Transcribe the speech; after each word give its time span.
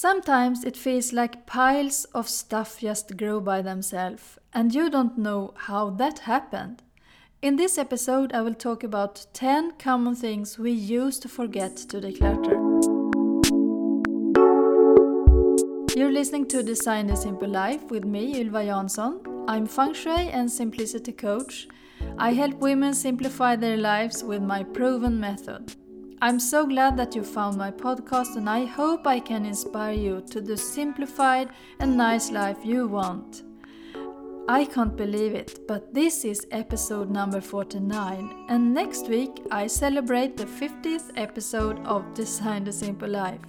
Sometimes 0.00 0.64
it 0.64 0.78
feels 0.78 1.12
like 1.12 1.44
piles 1.44 2.06
of 2.14 2.26
stuff 2.26 2.80
just 2.80 3.18
grow 3.18 3.38
by 3.38 3.60
themselves, 3.60 4.38
and 4.54 4.74
you 4.74 4.88
don't 4.88 5.18
know 5.18 5.52
how 5.54 5.90
that 5.90 6.20
happened. 6.20 6.82
In 7.42 7.56
this 7.56 7.76
episode, 7.76 8.32
I 8.32 8.40
will 8.40 8.54
talk 8.54 8.82
about 8.82 9.26
10 9.34 9.72
common 9.72 10.14
things 10.14 10.58
we 10.58 10.70
use 10.70 11.18
to 11.18 11.28
forget 11.28 11.76
to 11.76 12.00
declutter. 12.00 12.56
You're 15.94 16.12
listening 16.12 16.48
to 16.48 16.62
Design 16.62 17.06
the 17.06 17.14
Simple 17.14 17.50
Life 17.50 17.90
with 17.90 18.06
me, 18.06 18.40
Ylva 18.40 18.64
Jansson. 18.64 19.44
I'm 19.48 19.66
feng 19.66 19.92
shui 19.92 20.30
and 20.30 20.50
simplicity 20.50 21.12
coach. 21.12 21.68
I 22.16 22.32
help 22.32 22.54
women 22.54 22.94
simplify 22.94 23.54
their 23.54 23.76
lives 23.76 24.24
with 24.24 24.40
my 24.40 24.62
proven 24.62 25.20
method. 25.20 25.74
I'm 26.22 26.38
so 26.38 26.66
glad 26.66 26.98
that 26.98 27.16
you 27.16 27.22
found 27.22 27.56
my 27.56 27.70
podcast, 27.70 28.36
and 28.36 28.46
I 28.46 28.66
hope 28.66 29.06
I 29.06 29.20
can 29.20 29.46
inspire 29.46 29.94
you 29.94 30.20
to 30.28 30.42
the 30.42 30.54
simplified 30.54 31.48
and 31.78 31.96
nice 31.96 32.30
life 32.30 32.58
you 32.62 32.86
want. 32.88 33.42
I 34.46 34.66
can't 34.66 34.94
believe 34.94 35.32
it, 35.32 35.66
but 35.66 35.94
this 35.94 36.26
is 36.26 36.46
episode 36.50 37.08
number 37.08 37.40
49, 37.40 38.46
and 38.50 38.74
next 38.74 39.08
week 39.08 39.30
I 39.50 39.66
celebrate 39.66 40.36
the 40.36 40.44
50th 40.44 41.10
episode 41.16 41.78
of 41.86 42.12
Design 42.12 42.64
the 42.64 42.72
Simple 42.72 43.08
Life. 43.08 43.40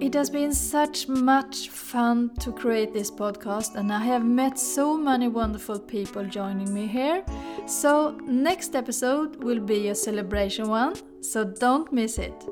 It 0.00 0.14
has 0.14 0.30
been 0.30 0.54
such 0.54 1.08
much 1.08 1.68
fun 1.68 2.30
to 2.40 2.52
create 2.52 2.94
this 2.94 3.10
podcast, 3.10 3.74
and 3.74 3.92
I 3.92 4.02
have 4.04 4.24
met 4.24 4.58
so 4.58 4.96
many 4.96 5.28
wonderful 5.28 5.78
people 5.78 6.24
joining 6.24 6.72
me 6.72 6.86
here. 6.86 7.22
So, 7.66 8.16
next 8.24 8.74
episode 8.74 9.44
will 9.44 9.60
be 9.60 9.88
a 9.88 9.94
celebration 9.94 10.68
one, 10.68 10.94
so 11.20 11.44
don't 11.44 11.92
miss 11.92 12.18
it. 12.18 12.44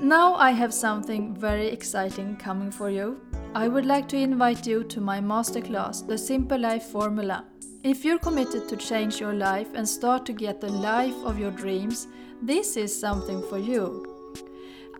Now, 0.00 0.34
I 0.34 0.50
have 0.50 0.74
something 0.74 1.34
very 1.36 1.68
exciting 1.68 2.36
coming 2.36 2.70
for 2.70 2.90
you. 2.90 3.20
I 3.54 3.68
would 3.68 3.86
like 3.86 4.08
to 4.08 4.16
invite 4.16 4.66
you 4.66 4.84
to 4.84 5.00
my 5.00 5.20
masterclass, 5.20 6.06
The 6.06 6.18
Simple 6.18 6.58
Life 6.58 6.84
Formula. 6.84 7.44
If 7.84 8.04
you're 8.04 8.18
committed 8.18 8.68
to 8.68 8.76
change 8.76 9.20
your 9.20 9.34
life 9.34 9.68
and 9.74 9.88
start 9.88 10.26
to 10.26 10.32
get 10.32 10.60
the 10.60 10.70
life 10.70 11.14
of 11.24 11.38
your 11.38 11.52
dreams, 11.52 12.08
this 12.42 12.76
is 12.76 12.98
something 12.98 13.42
for 13.48 13.58
you. 13.58 14.13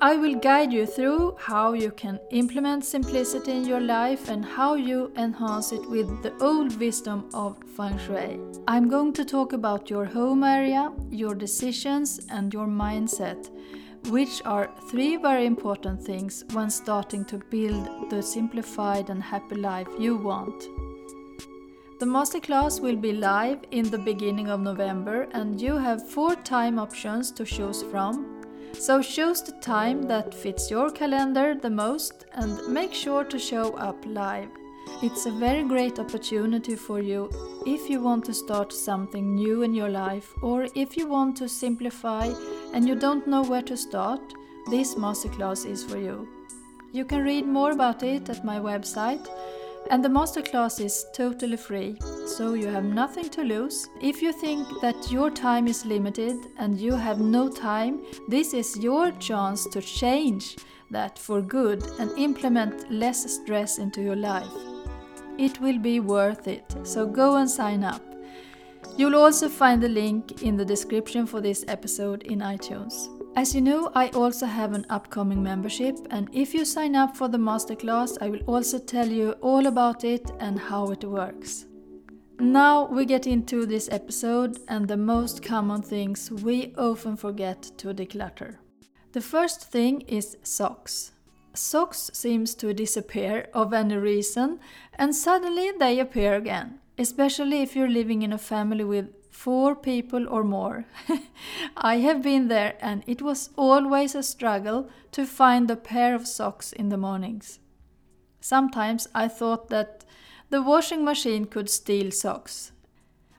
I 0.00 0.17
will 0.17 0.34
guide 0.34 0.73
you 0.73 0.87
through 0.87 1.37
how 1.39 1.73
you 1.73 1.91
can 1.91 2.19
implement 2.31 2.84
simplicity 2.84 3.53
in 3.53 3.64
your 3.64 3.81
life 3.81 4.28
and 4.28 4.45
how 4.45 4.75
you 4.75 5.12
enhance 5.17 5.73
it 5.73 5.89
with 5.89 6.23
the 6.23 6.34
old 6.42 6.78
wisdom 6.78 7.28
of 7.33 7.56
feng 7.77 7.98
shui. 7.98 8.41
I'm 8.67 8.89
going 8.89 9.12
to 9.15 9.25
talk 9.25 9.53
about 9.53 9.89
your 9.89 10.05
home 10.05 10.42
area, 10.42 10.92
your 11.11 11.34
decisions, 11.34 12.27
and 12.28 12.53
your 12.53 12.67
mindset, 12.67 13.50
which 14.09 14.42
are 14.45 14.69
three 14.91 15.17
very 15.17 15.47
important 15.47 16.03
things 16.03 16.45
when 16.53 16.70
starting 16.70 17.25
to 17.27 17.39
build 17.50 18.11
the 18.11 18.22
simplified 18.22 19.11
and 19.11 19.22
happy 19.22 19.55
life 19.55 19.89
you 19.98 20.17
want. 20.17 20.65
The 22.00 22.06
masterclass 22.06 22.81
will 22.81 22.97
be 22.97 23.12
live 23.12 23.61
in 23.70 23.89
the 23.89 23.98
beginning 23.98 24.48
of 24.48 24.61
November, 24.61 25.28
and 25.33 25.61
you 25.61 25.77
have 25.77 26.11
four 26.11 26.34
time 26.34 26.78
options 26.78 27.31
to 27.31 27.45
choose 27.45 27.84
from 27.84 28.34
so 28.75 29.03
choose 29.03 29.42
the 29.42 29.53
time 29.61 30.03
that 30.03 30.34
fits 30.34 30.70
your 30.70 30.91
calendar 30.91 31.55
the 31.55 31.70
most 31.70 32.27
and 32.34 32.67
make 32.69 32.92
sure 32.92 33.25
to 33.25 33.39
show 33.39 33.72
up 33.77 33.97
live. 34.06 34.48
It's 35.03 35.27
a 35.27 35.31
very 35.31 35.64
great 35.64 35.98
opportunity 35.98 36.77
for 36.77 37.00
you 37.00 37.31
if 37.66 37.89
you 37.89 38.00
want 38.00 38.25
to 38.27 38.34
start 38.34 38.72
something 38.72 39.34
new 39.34 39.62
in 39.62 39.75
your 39.75 39.89
life 39.89 40.33
or 40.42 40.66
if 40.75 40.97
you 40.97 41.06
want 41.06 41.36
to 41.39 41.48
simplify 41.48 42.31
and 42.72 42.86
you 42.86 42.94
don't 42.94 43.27
know 43.27 43.42
where 43.42 43.62
to 43.62 43.77
start, 43.77 44.20
this 44.70 44.94
masterclass 44.94 45.66
is 45.66 45.83
for 45.84 45.98
you. 45.98 46.28
You 46.92 47.05
can 47.05 47.25
read 47.25 47.47
more 47.47 47.72
about 47.72 48.03
it 48.03 48.28
at 48.28 48.44
my 48.44 48.59
website 48.59 49.27
and 49.91 50.05
the 50.05 50.09
masterclass 50.09 50.81
is 50.81 51.07
totally 51.13 51.57
free, 51.57 51.99
so 52.27 52.55
you 52.55 52.69
have 52.69 52.85
nothing 52.85 53.29
to 53.31 53.43
lose. 53.43 53.89
If 54.01 54.23
you 54.23 54.33
think 54.33 54.67
that 54.81 55.11
your 55.11 55.31
time 55.31 55.67
is 55.67 55.84
limited 55.84 56.37
and 56.59 56.78
you 56.78 56.95
have 56.95 57.21
no 57.21 57.49
time, 57.49 58.03
this 58.28 58.55
is 58.55 58.77
your 58.78 59.12
chance 59.12 59.67
to 59.67 59.81
change 59.81 60.56
that 60.91 61.19
for 61.19 61.41
good 61.41 61.83
and 61.99 62.11
implement 62.19 62.91
less 62.91 63.34
stress 63.34 63.78
into 63.78 64.03
your 64.03 64.17
life. 64.17 64.53
It 65.39 65.61
will 65.61 65.78
be 65.78 66.00
worth 66.00 66.47
it, 66.49 66.65
so 66.84 67.06
go 67.06 67.37
and 67.37 67.50
sign 67.50 67.84
up. 67.84 68.03
You'll 68.97 69.17
also 69.17 69.49
find 69.49 69.83
the 69.83 69.89
link 69.89 70.43
in 70.43 70.56
the 70.56 70.65
description 70.65 71.27
for 71.27 71.41
this 71.41 71.65
episode 71.67 72.23
in 72.23 72.39
iTunes. 72.39 73.09
As 73.37 73.53
you 73.53 73.61
know, 73.61 73.91
I 73.97 74.11
also 74.11 74.47
have 74.47 74.75
an 74.75 74.87
upcoming 74.89 75.43
membership, 75.43 75.99
and 76.11 76.28
if 76.33 76.55
you 76.55 76.65
sign 76.65 76.95
up 76.95 77.17
for 77.17 77.27
the 77.27 77.39
masterclass, 77.39 78.17
I 78.21 78.28
will 78.31 78.43
also 78.47 78.78
tell 78.78 79.09
you 79.09 79.33
all 79.43 79.67
about 79.67 80.05
it 80.05 80.31
and 80.39 80.56
how 80.59 80.93
it 80.93 81.03
works. 81.03 81.67
Now 82.39 82.87
we 82.87 83.05
get 83.05 83.27
into 83.27 83.67
this 83.67 83.89
episode 83.91 84.59
and 84.69 84.87
the 84.87 84.97
most 84.97 85.43
common 85.43 85.83
things 85.83 86.31
we 86.31 86.75
often 86.78 87.17
forget 87.17 87.62
to 87.78 87.93
declutter. 87.93 88.56
The 89.12 89.21
first 89.21 89.71
thing 89.71 90.03
is 90.03 90.37
socks. 90.43 91.12
Socks 91.55 92.11
seems 92.12 92.55
to 92.56 92.75
disappear 92.75 93.49
of 93.55 93.73
any 93.73 93.97
reason 93.97 94.59
and 94.99 95.15
suddenly 95.15 95.71
they 95.78 96.00
appear 96.00 96.34
again, 96.34 96.81
especially 96.99 97.62
if 97.62 97.77
you're 97.77 97.89
living 97.89 98.23
in 98.23 98.33
a 98.33 98.39
family 98.39 98.83
with 98.83 99.24
four 99.34 99.75
people 99.75 100.28
or 100.28 100.45
more. 100.45 100.87
I 101.77 101.97
have 101.97 102.22
been 102.22 102.47
there 102.49 102.75
and 102.81 103.03
it 103.06 103.21
was 103.21 103.50
always 103.56 104.15
a 104.15 104.22
struggle 104.22 104.89
to 105.11 105.27
find 105.27 105.69
a 105.69 105.77
pair 105.77 106.15
of 106.15 106.28
socks 106.28 106.72
in 106.72 106.89
the 106.89 106.97
mornings. 106.97 107.59
Sometimes 108.41 109.09
I 109.12 109.27
thought 109.27 109.69
that 109.71 110.05
the 110.50 110.62
washing 110.62 111.05
machine 111.05 111.47
could 111.47 111.69
steal 111.69 112.12
socks. 112.12 112.71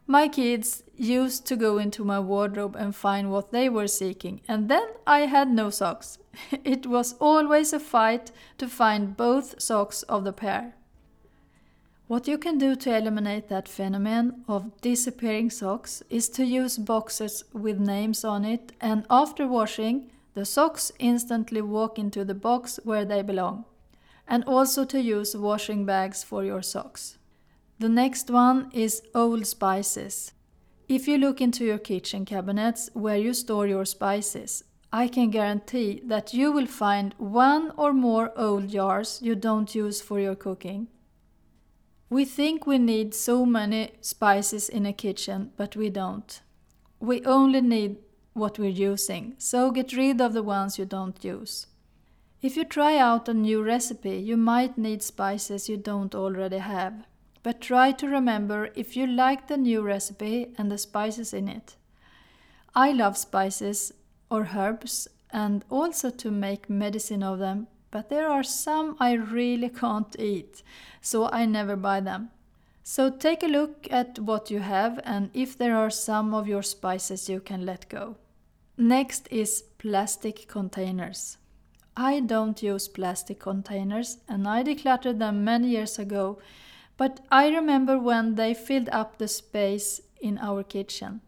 My 0.05 0.27
kids 0.27 0.83
used 0.95 1.47
to 1.47 1.55
go 1.55 1.77
into 1.77 2.03
my 2.03 2.19
wardrobe 2.19 2.75
and 2.75 2.93
find 2.93 3.31
what 3.31 3.51
they 3.51 3.69
were 3.69 3.87
seeking, 3.87 4.41
and 4.47 4.69
then 4.69 4.87
I 5.07 5.21
had 5.21 5.49
no 5.49 5.69
socks. 5.69 6.19
it 6.63 6.85
was 6.85 7.13
always 7.19 7.73
a 7.73 7.79
fight 7.79 8.31
to 8.57 8.67
find 8.67 9.17
both 9.17 9.61
socks 9.61 10.03
of 10.03 10.23
the 10.25 10.33
pair. 10.33 10.75
What 12.07 12.27
you 12.27 12.37
can 12.37 12.59
do 12.59 12.75
to 12.75 12.95
eliminate 12.95 13.49
that 13.49 13.67
phenomenon 13.67 14.43
of 14.47 14.79
disappearing 14.81 15.49
socks 15.49 16.03
is 16.07 16.29
to 16.29 16.45
use 16.45 16.77
boxes 16.77 17.43
with 17.51 17.79
names 17.79 18.23
on 18.23 18.45
it 18.45 18.73
and 18.79 19.07
after 19.09 19.47
washing, 19.47 20.11
the 20.35 20.45
socks 20.45 20.91
instantly 20.99 21.61
walk 21.61 21.97
into 21.97 22.23
the 22.23 22.35
box 22.35 22.79
where 22.83 23.05
they 23.05 23.23
belong. 23.23 23.65
And 24.27 24.43
also 24.43 24.85
to 24.85 25.01
use 25.01 25.35
washing 25.35 25.83
bags 25.83 26.23
for 26.23 26.43
your 26.43 26.61
socks. 26.61 27.17
The 27.79 27.89
next 27.89 28.29
one 28.29 28.69
is 28.71 29.01
old 29.15 29.47
spices. 29.47 30.31
If 30.87 31.07
you 31.07 31.17
look 31.17 31.41
into 31.41 31.65
your 31.65 31.79
kitchen 31.79 32.23
cabinets 32.23 32.87
where 32.93 33.17
you 33.17 33.33
store 33.33 33.65
your 33.65 33.85
spices, 33.85 34.63
I 34.93 35.07
can 35.07 35.31
guarantee 35.31 36.01
that 36.05 36.35
you 36.35 36.51
will 36.51 36.67
find 36.67 37.15
one 37.17 37.71
or 37.77 37.93
more 37.93 38.31
old 38.37 38.69
jars 38.69 39.19
you 39.23 39.33
don't 39.33 39.73
use 39.73 40.01
for 40.01 40.19
your 40.19 40.35
cooking. 40.35 40.87
We 42.15 42.23
think 42.23 42.65
we 42.65 42.77
need 42.77 43.13
so 43.13 43.45
many 43.45 43.91
spices 43.99 44.69
in 44.69 44.85
a 44.85 44.93
kitchen, 44.93 45.51
but 45.57 45.75
we 45.75 45.89
don't. 45.89 46.39
We 47.01 47.21
only 47.25 47.59
need 47.59 47.97
what 48.31 48.57
we're 48.57 48.69
using, 48.69 49.35
so 49.37 49.69
get 49.69 49.91
rid 49.91 50.21
of 50.21 50.31
the 50.31 50.41
ones 50.41 50.79
you 50.79 50.85
don't 50.85 51.21
use. 51.21 51.67
If 52.41 52.55
you 52.55 52.63
try 52.63 52.97
out 52.97 53.27
a 53.27 53.33
new 53.33 53.61
recipe, 53.61 54.15
you 54.15 54.37
might 54.37 54.77
need 54.77 55.03
spices 55.03 55.67
you 55.67 55.75
don't 55.75 56.15
already 56.15 56.59
have. 56.59 57.05
But 57.43 57.59
try 57.59 57.91
to 57.91 58.07
remember 58.07 58.69
if 58.75 58.95
you 58.95 59.07
like 59.07 59.49
the 59.49 59.57
new 59.57 59.81
recipe 59.81 60.53
and 60.57 60.71
the 60.71 60.77
spices 60.77 61.33
in 61.33 61.49
it. 61.49 61.75
I 62.73 62.93
love 62.93 63.17
spices 63.17 63.91
or 64.31 64.51
herbs 64.55 65.09
and 65.31 65.65
also 65.69 66.11
to 66.11 66.31
make 66.31 66.69
medicine 66.69 67.23
of 67.23 67.39
them, 67.39 67.67
but 67.91 68.09
there 68.09 68.27
are 68.29 68.43
some 68.43 68.95
I 68.99 69.13
really 69.13 69.69
can't 69.69 70.15
eat, 70.19 70.63
so 71.01 71.29
I 71.29 71.45
never 71.45 71.75
buy 71.75 71.99
them. 72.01 72.29
So 72.83 73.09
take 73.09 73.41
a 73.41 73.47
look 73.47 73.87
at 73.89 74.19
what 74.19 74.51
you 74.51 74.59
have 74.59 74.99
and 75.03 75.31
if 75.33 75.57
there 75.57 75.75
are 75.75 75.89
some 75.89 76.35
of 76.35 76.47
your 76.47 76.61
spices 76.61 77.27
you 77.27 77.39
can 77.39 77.65
let 77.65 77.89
go. 77.89 78.17
Next 78.77 79.27
is 79.31 79.63
plastic 79.79 80.47
containers. 80.47 81.37
I 81.97 82.19
don't 82.19 82.61
use 82.61 82.87
plastic 82.87 83.39
containers 83.39 84.17
and 84.27 84.47
I 84.47 84.63
decluttered 84.63 85.17
them 85.17 85.43
many 85.43 85.69
years 85.69 85.97
ago, 85.97 86.39
but 86.97 87.21
I 87.31 87.47
remember 87.49 87.97
when 87.97 88.35
they 88.35 88.53
filled 88.53 88.89
up 88.89 89.17
the 89.17 89.29
space 89.29 90.01
in 90.21 90.37
our 90.37 90.61
kitchen. 90.61 91.21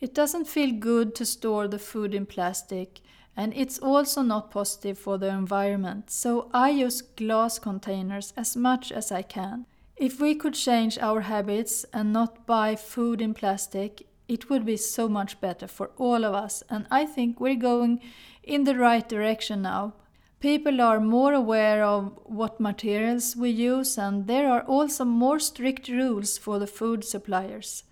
It 0.00 0.14
doesn't 0.14 0.48
feel 0.48 0.72
good 0.72 1.14
to 1.14 1.24
store 1.24 1.66
the 1.68 1.78
food 1.78 2.14
in 2.14 2.26
plastic 2.26 3.00
and 3.38 3.54
it's 3.54 3.78
also 3.78 4.20
not 4.20 4.50
positive 4.50 4.98
for 4.98 5.16
the 5.16 5.28
environment, 5.28 6.10
so 6.10 6.50
I 6.52 6.70
use 6.70 7.02
glass 7.02 7.60
containers 7.60 8.32
as 8.36 8.56
much 8.56 8.90
as 8.90 9.12
I 9.12 9.22
can. 9.22 9.64
If 9.96 10.20
we 10.20 10.34
could 10.34 10.54
change 10.54 10.98
our 10.98 11.20
habits 11.20 11.86
and 11.92 12.12
not 12.12 12.46
buy 12.46 12.74
food 12.74 13.20
in 13.20 13.34
plastic, 13.34 14.08
it 14.26 14.50
would 14.50 14.66
be 14.66 14.76
so 14.76 15.08
much 15.08 15.40
better 15.40 15.68
for 15.68 15.92
all 15.98 16.24
of 16.24 16.34
us, 16.34 16.64
and 16.68 16.88
I 16.90 17.06
think 17.06 17.38
we're 17.38 17.54
going 17.54 18.00
in 18.42 18.64
the 18.64 18.74
right 18.74 19.08
direction 19.08 19.62
now. 19.62 19.94
People 20.40 20.80
are 20.80 20.98
more 20.98 21.32
aware 21.32 21.84
of 21.84 22.18
what 22.24 22.58
materials 22.58 23.36
we 23.36 23.50
use, 23.50 23.96
and 23.96 24.26
there 24.26 24.50
are 24.50 24.62
also 24.62 25.04
more 25.04 25.38
strict 25.38 25.88
rules 25.88 26.38
for 26.38 26.58
the 26.58 26.66
food 26.66 27.04
suppliers. 27.04 27.84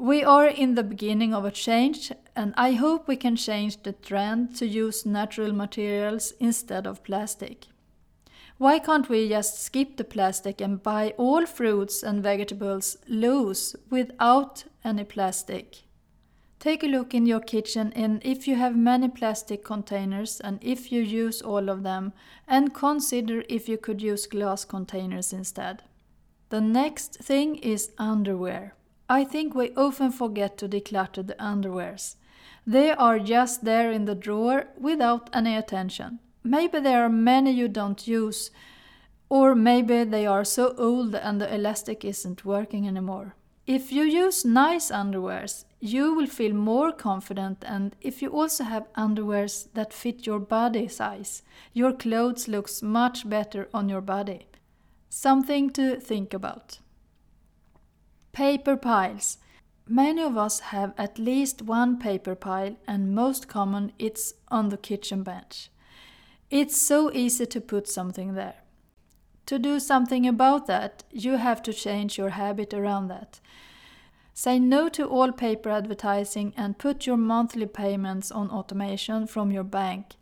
We 0.00 0.22
are 0.22 0.46
in 0.46 0.76
the 0.76 0.84
beginning 0.84 1.34
of 1.34 1.44
a 1.44 1.50
change, 1.50 2.12
and 2.36 2.54
I 2.56 2.74
hope 2.74 3.08
we 3.08 3.16
can 3.16 3.34
change 3.34 3.82
the 3.82 3.94
trend 3.94 4.54
to 4.56 4.66
use 4.66 5.04
natural 5.04 5.52
materials 5.52 6.32
instead 6.38 6.86
of 6.86 7.02
plastic. 7.02 7.66
Why 8.58 8.78
can't 8.78 9.08
we 9.08 9.28
just 9.28 9.60
skip 9.60 9.96
the 9.96 10.04
plastic 10.04 10.60
and 10.60 10.80
buy 10.80 11.14
all 11.16 11.46
fruits 11.46 12.04
and 12.04 12.22
vegetables 12.22 12.96
loose 13.08 13.74
without 13.90 14.64
any 14.84 15.02
plastic? 15.02 15.78
Take 16.60 16.84
a 16.84 16.88
look 16.88 17.12
in 17.12 17.26
your 17.26 17.40
kitchen 17.40 17.92
and 17.96 18.20
if 18.24 18.46
you 18.46 18.54
have 18.54 18.76
many 18.76 19.08
plastic 19.08 19.64
containers 19.64 20.40
and 20.40 20.60
if 20.62 20.92
you 20.92 21.02
use 21.02 21.42
all 21.42 21.68
of 21.68 21.82
them 21.82 22.12
and 22.46 22.72
consider 22.72 23.42
if 23.48 23.68
you 23.68 23.78
could 23.78 24.00
use 24.00 24.26
glass 24.26 24.64
containers 24.64 25.32
instead. 25.32 25.82
The 26.50 26.60
next 26.60 27.16
thing 27.16 27.56
is 27.56 27.90
underwear. 27.98 28.74
I 29.10 29.24
think 29.24 29.54
we 29.54 29.70
often 29.74 30.12
forget 30.12 30.58
to 30.58 30.68
declutter 30.68 31.26
the 31.26 31.34
underwears. 31.34 32.16
They 32.66 32.90
are 32.90 33.18
just 33.18 33.64
there 33.64 33.90
in 33.90 34.04
the 34.04 34.14
drawer 34.14 34.66
without 34.78 35.30
any 35.32 35.56
attention. 35.56 36.18
Maybe 36.44 36.78
there 36.80 37.02
are 37.04 37.08
many 37.08 37.50
you 37.50 37.68
don't 37.68 38.06
use, 38.06 38.50
or 39.30 39.54
maybe 39.54 40.04
they 40.04 40.26
are 40.26 40.44
so 40.44 40.74
old 40.76 41.14
and 41.14 41.40
the 41.40 41.54
elastic 41.54 42.04
isn't 42.04 42.44
working 42.44 42.86
anymore. 42.86 43.34
If 43.66 43.92
you 43.92 44.02
use 44.02 44.44
nice 44.44 44.90
underwears, 44.90 45.64
you 45.80 46.14
will 46.14 46.26
feel 46.26 46.52
more 46.52 46.92
confident 46.92 47.64
and 47.66 47.96
if 48.00 48.20
you 48.20 48.30
also 48.30 48.64
have 48.64 48.92
underwears 48.94 49.68
that 49.72 49.92
fit 49.92 50.26
your 50.26 50.40
body 50.40 50.86
size, 50.88 51.42
your 51.72 51.92
clothes 51.92 52.48
looks 52.48 52.82
much 52.82 53.28
better 53.28 53.68
on 53.72 53.88
your 53.88 54.00
body. 54.02 54.48
Something 55.08 55.70
to 55.70 55.98
think 55.98 56.34
about. 56.34 56.78
Paper 58.32 58.76
piles. 58.76 59.38
Many 59.86 60.22
of 60.22 60.36
us 60.36 60.60
have 60.60 60.92
at 60.98 61.18
least 61.18 61.62
one 61.62 61.98
paper 61.98 62.34
pile 62.34 62.76
and 62.86 63.14
most 63.14 63.48
common 63.48 63.92
it's 63.98 64.34
on 64.48 64.68
the 64.68 64.76
kitchen 64.76 65.22
bench. 65.22 65.70
It's 66.50 66.80
so 66.80 67.10
easy 67.12 67.46
to 67.46 67.60
put 67.60 67.88
something 67.88 68.34
there. 68.34 68.62
To 69.46 69.58
do 69.58 69.80
something 69.80 70.26
about 70.26 70.66
that, 70.66 71.04
you 71.10 71.36
have 71.36 71.62
to 71.62 71.72
change 71.72 72.18
your 72.18 72.30
habit 72.30 72.74
around 72.74 73.08
that. 73.08 73.40
Say 74.34 74.58
no 74.58 74.88
to 74.90 75.06
all 75.08 75.32
paper 75.32 75.70
advertising 75.70 76.52
and 76.56 76.78
put 76.78 77.06
your 77.06 77.16
monthly 77.16 77.66
payments 77.66 78.30
on 78.30 78.50
automation 78.50 79.26
from 79.26 79.50
your 79.50 79.64
bank. 79.64 80.16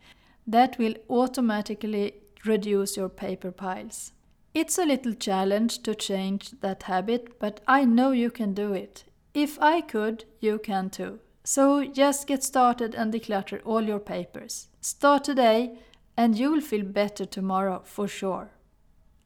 That 0.46 0.78
will 0.78 0.94
automatically 1.10 2.14
reduce 2.44 2.96
your 2.96 3.08
paper 3.08 3.50
piles. 3.50 4.12
It's 4.56 4.78
a 4.78 4.86
little 4.86 5.12
challenge 5.12 5.82
to 5.82 5.94
change 5.94 6.52
that 6.62 6.84
habit, 6.84 7.38
but 7.38 7.60
I 7.68 7.84
know 7.84 8.12
you 8.12 8.30
can 8.30 8.54
do 8.54 8.72
it. 8.72 9.04
If 9.34 9.60
I 9.60 9.82
could, 9.82 10.24
you 10.40 10.58
can 10.58 10.88
too. 10.88 11.18
So 11.44 11.84
just 11.84 12.26
get 12.26 12.42
started 12.42 12.94
and 12.94 13.12
declutter 13.12 13.60
all 13.66 13.82
your 13.82 13.98
papers. 13.98 14.68
Start 14.80 15.24
today 15.24 15.76
and 16.16 16.38
you 16.38 16.50
will 16.50 16.62
feel 16.62 16.84
better 16.86 17.26
tomorrow 17.26 17.82
for 17.84 18.08
sure. 18.08 18.48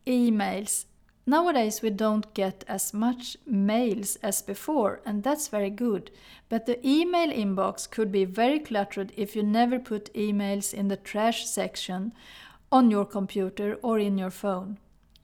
Emails. 0.05 0.87
Nowadays 1.27 1.81
we 1.81 1.91
don't 1.91 2.35
get 2.35 2.65
as 2.67 2.93
much 2.93 3.37
mails 3.47 4.17
as 4.25 4.43
before 4.43 5.01
and 5.07 5.23
that's 5.23 5.47
very 5.47 5.71
good. 5.71 6.11
But 6.49 6.67
the 6.67 6.85
email 6.85 7.29
inbox 7.29 7.89
could 7.89 8.11
be 8.11 8.25
very 8.25 8.59
cluttered 8.59 9.13
if 9.17 9.37
you 9.37 9.45
never 9.45 9.79
put 9.79 10.13
emails 10.13 10.75
in 10.75 10.89
the 10.89 10.97
trash 10.97 11.47
section 11.47 12.15
on 12.73 12.91
your 12.91 13.05
computer 13.05 13.79
or 13.81 14.01
in 14.01 14.19
your 14.19 14.31
phone. 14.31 14.79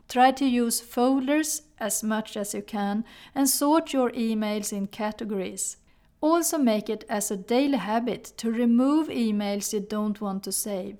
Try 0.08 0.30
to 0.32 0.46
use 0.46 0.80
folders 0.80 1.62
as 1.78 2.02
much 2.02 2.36
as 2.36 2.54
you 2.54 2.62
can 2.62 3.04
and 3.34 3.48
sort 3.48 3.92
your 3.92 4.10
emails 4.12 4.72
in 4.72 4.86
categories. 4.86 5.76
Also 6.20 6.58
make 6.58 6.88
it 6.88 7.04
as 7.08 7.30
a 7.30 7.36
daily 7.36 7.78
habit 7.78 8.32
to 8.38 8.50
remove 8.50 9.08
emails 9.08 9.72
you 9.72 9.80
don't 9.80 10.20
want 10.20 10.44
to 10.44 10.52
save. 10.52 10.96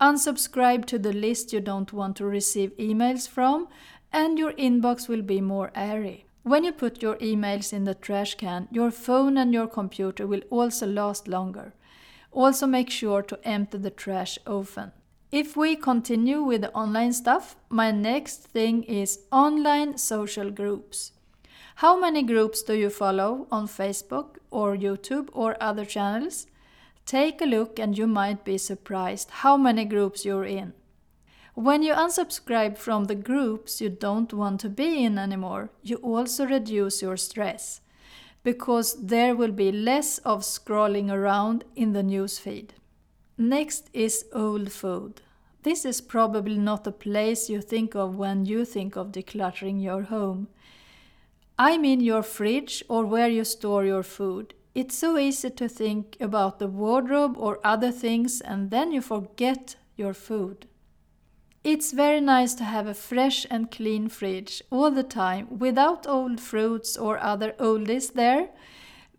Unsubscribe 0.00 0.84
to 0.86 0.98
the 0.98 1.12
list 1.12 1.52
you 1.52 1.60
don't 1.60 1.92
want 1.92 2.16
to 2.16 2.26
receive 2.26 2.76
emails 2.76 3.28
from, 3.28 3.68
and 4.12 4.38
your 4.38 4.52
inbox 4.52 5.08
will 5.08 5.22
be 5.22 5.40
more 5.40 5.70
airy. 5.74 6.26
When 6.42 6.64
you 6.64 6.72
put 6.72 7.02
your 7.02 7.16
emails 7.16 7.72
in 7.72 7.84
the 7.84 7.94
trash 7.94 8.36
can, 8.36 8.68
your 8.70 8.90
phone 8.90 9.36
and 9.36 9.52
your 9.52 9.66
computer 9.66 10.26
will 10.26 10.42
also 10.50 10.86
last 10.86 11.26
longer. 11.26 11.74
Also, 12.30 12.66
make 12.66 12.90
sure 12.90 13.22
to 13.22 13.38
empty 13.44 13.78
the 13.78 13.90
trash 13.90 14.38
often. 14.46 14.92
If 15.32 15.56
we 15.56 15.74
continue 15.74 16.40
with 16.40 16.60
the 16.60 16.72
online 16.72 17.12
stuff, 17.12 17.56
my 17.68 17.90
next 17.90 18.44
thing 18.44 18.84
is 18.84 19.18
online 19.32 19.98
social 19.98 20.50
groups. 20.50 21.10
How 21.76 21.98
many 21.98 22.22
groups 22.22 22.62
do 22.62 22.74
you 22.74 22.90
follow 22.90 23.48
on 23.50 23.66
Facebook 23.66 24.36
or 24.52 24.76
YouTube 24.76 25.28
or 25.32 25.56
other 25.60 25.84
channels? 25.84 26.46
Take 27.06 27.42
a 27.42 27.44
look 27.44 27.78
and 27.80 27.98
you 27.98 28.06
might 28.06 28.44
be 28.44 28.56
surprised 28.56 29.30
how 29.42 29.56
many 29.56 29.84
groups 29.84 30.24
you're 30.24 30.44
in. 30.44 30.74
When 31.54 31.82
you 31.82 31.92
unsubscribe 31.92 32.78
from 32.78 33.04
the 33.04 33.16
groups 33.16 33.80
you 33.80 33.88
don't 33.88 34.32
want 34.32 34.60
to 34.60 34.68
be 34.68 35.04
in 35.04 35.18
anymore, 35.18 35.70
you 35.82 35.96
also 35.96 36.46
reduce 36.46 37.02
your 37.02 37.16
stress 37.16 37.80
because 38.44 38.94
there 39.04 39.34
will 39.34 39.52
be 39.52 39.72
less 39.72 40.18
of 40.18 40.42
scrolling 40.42 41.10
around 41.10 41.64
in 41.74 41.94
the 41.94 42.02
newsfeed. 42.02 42.70
Next 43.38 43.90
is 43.92 44.24
old 44.32 44.72
food. 44.72 45.20
This 45.62 45.84
is 45.84 46.00
probably 46.00 46.56
not 46.56 46.86
a 46.86 46.92
place 46.92 47.50
you 47.50 47.60
think 47.60 47.94
of 47.94 48.16
when 48.16 48.46
you 48.46 48.64
think 48.64 48.96
of 48.96 49.12
decluttering 49.12 49.82
your 49.82 50.04
home. 50.04 50.48
I 51.58 51.76
mean 51.76 52.00
your 52.00 52.22
fridge 52.22 52.82
or 52.88 53.04
where 53.04 53.28
you 53.28 53.44
store 53.44 53.84
your 53.84 54.02
food. 54.02 54.54
It's 54.74 54.94
so 54.94 55.18
easy 55.18 55.50
to 55.50 55.68
think 55.68 56.16
about 56.18 56.58
the 56.58 56.66
wardrobe 56.66 57.36
or 57.36 57.60
other 57.62 57.92
things 57.92 58.40
and 58.40 58.70
then 58.70 58.90
you 58.90 59.02
forget 59.02 59.76
your 59.96 60.14
food. 60.14 60.66
It's 61.62 61.92
very 61.92 62.22
nice 62.22 62.54
to 62.54 62.64
have 62.64 62.86
a 62.86 62.94
fresh 62.94 63.44
and 63.50 63.70
clean 63.70 64.08
fridge 64.08 64.62
all 64.70 64.90
the 64.90 65.02
time 65.02 65.58
without 65.58 66.06
old 66.06 66.40
fruits 66.40 66.96
or 66.96 67.18
other 67.18 67.52
oldies 67.58 68.14
there. 68.14 68.48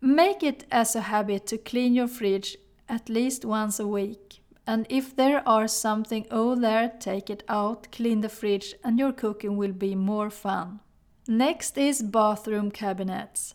Make 0.00 0.42
it 0.42 0.64
as 0.72 0.96
a 0.96 1.02
habit 1.02 1.46
to 1.48 1.58
clean 1.58 1.94
your 1.94 2.08
fridge 2.08 2.56
at 2.88 3.08
least 3.08 3.44
once 3.44 3.78
a 3.78 3.86
week. 3.86 4.40
And 4.66 4.86
if 4.90 5.16
there 5.16 5.42
are 5.48 5.66
something 5.66 6.26
old 6.30 6.60
there, 6.62 6.92
take 7.00 7.30
it 7.30 7.42
out, 7.48 7.90
clean 7.90 8.20
the 8.20 8.28
fridge, 8.28 8.74
and 8.84 8.98
your 8.98 9.12
cooking 9.12 9.56
will 9.56 9.72
be 9.72 9.94
more 9.94 10.30
fun. 10.30 10.80
Next 11.26 11.78
is 11.78 12.02
bathroom 12.02 12.70
cabinets. 12.70 13.54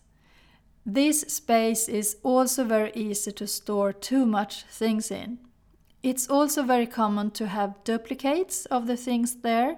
This 0.85 1.21
space 1.21 1.87
is 1.87 2.17
also 2.23 2.63
very 2.63 2.91
easy 2.93 3.31
to 3.31 3.47
store 3.47 3.93
too 3.93 4.25
much 4.25 4.63
things 4.63 5.11
in. 5.11 5.39
It's 6.01 6.27
also 6.27 6.63
very 6.63 6.87
common 6.87 7.31
to 7.31 7.47
have 7.47 7.83
duplicates 7.83 8.65
of 8.65 8.87
the 8.87 8.97
things 8.97 9.35
there. 9.35 9.77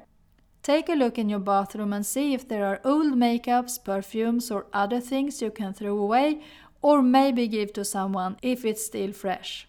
Take 0.63 0.89
a 0.89 0.93
look 0.93 1.19
in 1.19 1.29
your 1.29 1.39
bathroom 1.39 1.93
and 1.93 2.03
see 2.03 2.33
if 2.33 2.47
there 2.47 2.65
are 2.65 2.81
old 2.83 3.13
makeups, 3.13 3.83
perfumes, 3.83 4.49
or 4.49 4.65
other 4.73 4.99
things 4.99 5.41
you 5.41 5.51
can 5.51 5.73
throw 5.73 5.97
away 5.97 6.41
or 6.85 7.01
maybe 7.01 7.47
give 7.47 7.73
to 7.73 7.83
someone 7.83 8.37
if 8.43 8.63
it's 8.63 8.85
still 8.85 9.11
fresh. 9.11 9.67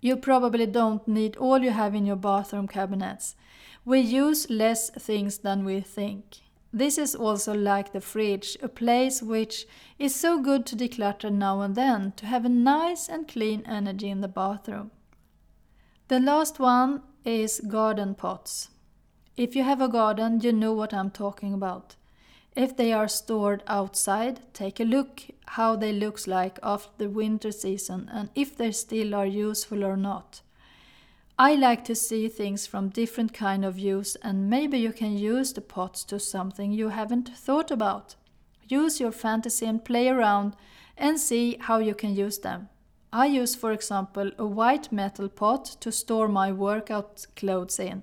You 0.00 0.16
probably 0.16 0.66
don't 0.66 1.06
need 1.06 1.36
all 1.36 1.60
you 1.60 1.70
have 1.70 1.94
in 1.94 2.04
your 2.04 2.16
bathroom 2.16 2.66
cabinets. 2.66 3.36
We 3.84 4.00
use 4.00 4.50
less 4.50 4.90
things 4.90 5.38
than 5.38 5.64
we 5.64 5.80
think. 5.80 6.24
This 6.72 6.98
is 6.98 7.14
also 7.14 7.54
like 7.54 7.92
the 7.92 8.00
fridge, 8.00 8.58
a 8.60 8.68
place 8.68 9.22
which 9.22 9.64
is 10.00 10.12
so 10.12 10.42
good 10.42 10.66
to 10.66 10.74
declutter 10.74 11.32
now 11.32 11.60
and 11.60 11.76
then 11.76 12.12
to 12.16 12.26
have 12.26 12.44
a 12.44 12.48
nice 12.48 13.08
and 13.08 13.28
clean 13.28 13.62
energy 13.64 14.10
in 14.10 14.20
the 14.20 14.26
bathroom. 14.26 14.90
The 16.08 16.18
last 16.18 16.58
one 16.58 17.02
is 17.24 17.60
garden 17.60 18.16
pots. 18.16 18.70
If 19.36 19.54
you 19.54 19.62
have 19.62 19.80
a 19.80 19.88
garden, 19.88 20.40
you 20.40 20.52
know 20.52 20.72
what 20.72 20.92
I'm 20.92 21.12
talking 21.12 21.54
about. 21.54 21.94
If 22.56 22.74
they 22.74 22.90
are 22.94 23.06
stored 23.06 23.62
outside, 23.66 24.40
take 24.54 24.80
a 24.80 24.84
look 24.84 25.20
how 25.44 25.76
they 25.76 25.92
looks 25.92 26.26
like 26.26 26.58
after 26.62 26.90
the 26.96 27.10
winter 27.10 27.52
season 27.52 28.10
and 28.10 28.30
if 28.34 28.56
they 28.56 28.72
still 28.72 29.14
are 29.14 29.26
useful 29.26 29.84
or 29.84 29.96
not. 29.96 30.40
I 31.38 31.54
like 31.54 31.84
to 31.84 31.94
see 31.94 32.28
things 32.28 32.66
from 32.66 32.88
different 32.88 33.34
kind 33.34 33.62
of 33.62 33.74
views 33.74 34.16
and 34.22 34.48
maybe 34.48 34.78
you 34.78 34.92
can 34.92 35.18
use 35.18 35.52
the 35.52 35.60
pots 35.60 36.02
to 36.04 36.18
something 36.18 36.72
you 36.72 36.88
haven't 36.88 37.28
thought 37.28 37.70
about. 37.70 38.14
Use 38.66 39.00
your 39.00 39.12
fantasy 39.12 39.66
and 39.66 39.84
play 39.84 40.08
around 40.08 40.56
and 40.96 41.20
see 41.20 41.58
how 41.60 41.76
you 41.76 41.94
can 41.94 42.16
use 42.16 42.38
them. 42.38 42.70
I 43.12 43.26
use 43.26 43.54
for 43.54 43.70
example 43.70 44.30
a 44.38 44.46
white 44.46 44.90
metal 44.90 45.28
pot 45.28 45.76
to 45.80 45.92
store 45.92 46.26
my 46.26 46.52
workout 46.52 47.26
clothes 47.36 47.78
in. 47.78 48.02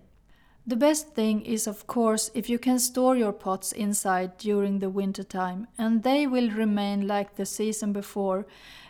The 0.65 0.77
best 0.77 1.09
thing 1.09 1.41
is 1.41 1.67
of 1.67 1.87
course 1.87 2.31
if 2.33 2.49
you 2.49 2.57
can 2.57 2.79
store 2.79 3.17
your 3.17 3.33
pots 3.33 3.73
inside 3.73 4.37
during 4.37 4.79
the 4.79 4.89
winter 4.89 5.23
time 5.23 5.67
and 5.77 6.03
they 6.03 6.25
will 6.25 6.49
remain 6.51 7.05
like 7.05 7.35
the 7.35 7.45
season 7.45 7.91
before 7.91 8.45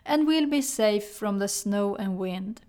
and 0.05 0.27
will 0.27 0.47
be 0.47 0.61
safe 0.61 1.05
from 1.05 1.39
the 1.39 1.47
snow 1.47 1.95
and 1.95 2.17
wind. 2.17 2.61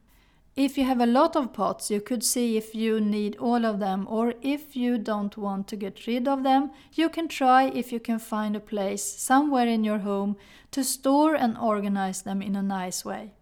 If 0.57 0.79
you 0.79 0.85
have 0.85 1.01
a 1.01 1.07
lot 1.07 1.35
of 1.35 1.53
pots, 1.53 1.91
you 1.91 2.01
could 2.01 2.23
see 2.23 2.57
if 2.57 2.77
you 2.77 3.01
need 3.01 3.37
all 3.39 3.67
of 3.67 3.81
them, 3.81 4.07
or 4.09 4.35
if 4.41 4.77
you 4.77 4.99
don't 4.99 5.37
want 5.37 5.67
to 5.69 5.77
get 5.77 6.07
rid 6.07 6.29
of 6.29 6.45
them, 6.45 6.71
you 6.93 7.09
can 7.09 7.27
try 7.27 7.65
if 7.65 7.91
you 7.91 7.99
can 7.99 8.21
find 8.21 8.55
a 8.55 8.61
place 8.61 9.03
somewhere 9.03 9.67
in 9.67 9.83
your 9.83 9.99
home 9.99 10.37
to 10.71 10.85
store 10.85 11.35
and 11.35 11.59
organize 11.59 12.23
them 12.23 12.41
in 12.41 12.55
a 12.55 12.63
nice 12.63 13.05
way. 13.05 13.33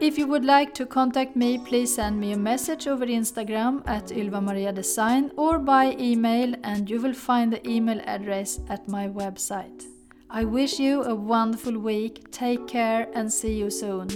If 0.00 0.16
you 0.16 0.28
would 0.28 0.44
like 0.44 0.74
to 0.74 0.86
contact 0.86 1.34
me, 1.34 1.58
please 1.58 1.94
send 1.94 2.20
me 2.20 2.32
a 2.32 2.38
message 2.38 2.86
over 2.86 3.04
Instagram 3.04 3.82
at 3.88 4.12
Ylva 4.12 4.40
Maria 4.40 4.72
Design 4.72 5.32
or 5.36 5.58
by 5.58 5.96
email, 5.98 6.54
and 6.62 6.88
you 6.88 7.00
will 7.00 7.14
find 7.14 7.52
the 7.52 7.68
email 7.68 8.00
address 8.04 8.60
at 8.68 8.86
my 8.88 9.08
website. 9.08 9.86
I 10.30 10.44
wish 10.44 10.78
you 10.78 11.02
a 11.02 11.14
wonderful 11.14 11.76
week, 11.78 12.30
take 12.30 12.68
care, 12.68 13.08
and 13.14 13.32
see 13.32 13.54
you 13.54 13.70
soon. 13.70 14.08